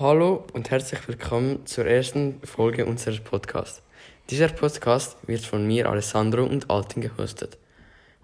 [0.00, 3.82] Hallo und herzlich willkommen zur ersten Folge unseres Podcasts.
[4.30, 7.58] Dieser Podcast wird von mir, Alessandro und Altin gehostet.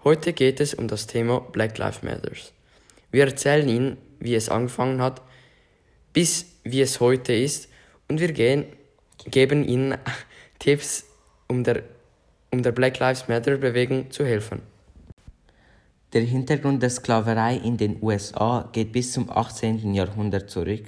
[0.05, 2.53] Heute geht es um das Thema Black Lives Matters.
[3.11, 5.21] Wir erzählen Ihnen, wie es angefangen hat,
[6.13, 7.67] bis wie es heute ist
[8.07, 8.67] und wir gehen,
[9.25, 9.97] geben Ihnen
[10.59, 11.03] Tipps,
[11.49, 11.83] um der,
[12.51, 14.61] um der Black Lives Matter Bewegung zu helfen.
[16.13, 19.93] Der Hintergrund der Sklaverei in den USA geht bis zum 18.
[19.93, 20.85] Jahrhundert zurück,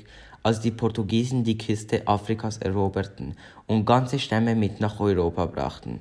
[0.47, 5.99] als die Portugiesen die Küste Afrikas eroberten und ganze Stämme mit nach Europa brachten.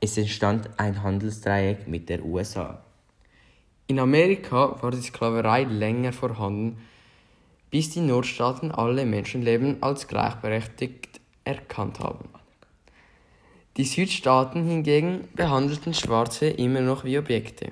[0.00, 2.82] Es entstand ein Handelsdreieck mit der USA.
[3.86, 6.78] In Amerika war die Sklaverei länger vorhanden,
[7.70, 12.28] bis die Nordstaaten alle Menschenleben als gleichberechtigt erkannt haben.
[13.76, 17.70] Die Südstaaten hingegen behandelten Schwarze immer noch wie Objekte.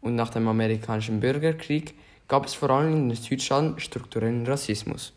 [0.00, 1.94] Und nach dem amerikanischen Bürgerkrieg
[2.30, 5.12] gab es vor allem in den Südstaaten strukturellen Rassismus.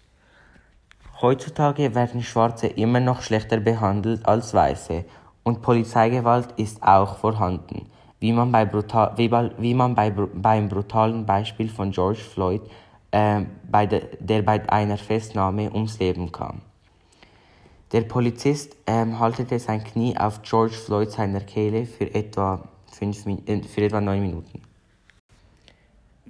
[1.21, 5.05] Heutzutage werden Schwarze immer noch schlechter behandelt als Weiße
[5.43, 7.85] und Polizeigewalt ist auch vorhanden,
[8.19, 12.63] wie man, bei brutal, wie, wie man bei, beim brutalen Beispiel von George Floyd,
[13.11, 16.61] äh, bei de, der bei einer Festnahme ums Leben kam.
[17.91, 23.61] Der Polizist ähm, haltete sein Knie auf George Floyd seiner Kehle für etwa, fünf, äh,
[23.61, 24.72] für etwa neun Minuten.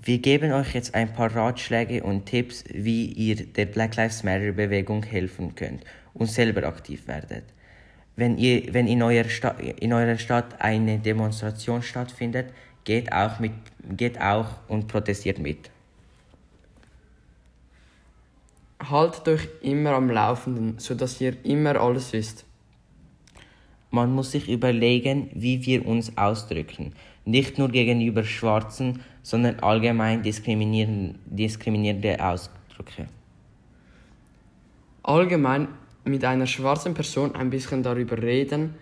[0.05, 4.51] Wir geben euch jetzt ein paar Ratschläge und Tipps, wie ihr der Black Lives Matter
[4.51, 7.45] Bewegung helfen könnt und selber aktiv werdet.
[8.17, 12.47] Wenn, ihr, wenn in, eurer Stadt, in eurer Stadt eine Demonstration stattfindet,
[12.83, 13.53] geht auch, mit,
[13.95, 15.71] geht auch und protestiert mit.
[18.83, 22.43] Haltet euch immer am Laufenden, sodass ihr immer alles wisst.
[23.93, 26.93] Man muss sich überlegen, wie wir uns ausdrücken.
[27.25, 33.07] Nicht nur gegenüber Schwarzen, sondern allgemein diskriminierende Ausdrücke.
[35.03, 35.67] Allgemein
[36.05, 38.73] mit einer schwarzen Person ein bisschen darüber reden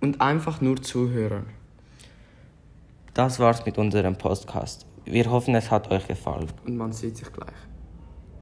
[0.00, 1.46] und einfach nur zuhören.
[3.12, 4.86] Das war's mit unserem Podcast.
[5.04, 6.46] Wir hoffen, es hat euch gefallen.
[6.64, 7.48] Und man sieht sich gleich.